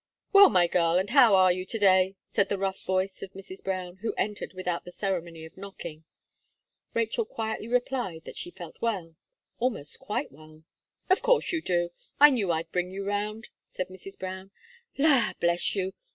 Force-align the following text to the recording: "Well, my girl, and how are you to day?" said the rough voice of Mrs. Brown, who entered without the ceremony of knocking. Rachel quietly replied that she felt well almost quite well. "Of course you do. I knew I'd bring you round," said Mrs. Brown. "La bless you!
"Well, 0.33 0.49
my 0.49 0.65
girl, 0.65 0.95
and 0.97 1.11
how 1.11 1.35
are 1.35 1.51
you 1.51 1.63
to 1.63 1.77
day?" 1.77 2.15
said 2.25 2.49
the 2.49 2.57
rough 2.57 2.83
voice 2.85 3.21
of 3.21 3.33
Mrs. 3.33 3.63
Brown, 3.63 3.97
who 3.97 4.15
entered 4.15 4.51
without 4.55 4.83
the 4.83 4.89
ceremony 4.89 5.45
of 5.45 5.55
knocking. 5.55 6.05
Rachel 6.95 7.23
quietly 7.23 7.67
replied 7.67 8.23
that 8.25 8.35
she 8.35 8.49
felt 8.49 8.81
well 8.81 9.15
almost 9.59 9.99
quite 9.99 10.31
well. 10.31 10.63
"Of 11.11 11.21
course 11.21 11.51
you 11.51 11.61
do. 11.61 11.91
I 12.19 12.31
knew 12.31 12.51
I'd 12.51 12.71
bring 12.71 12.89
you 12.89 13.05
round," 13.05 13.49
said 13.67 13.89
Mrs. 13.89 14.17
Brown. 14.17 14.49
"La 14.97 15.33
bless 15.39 15.75
you! 15.75 15.93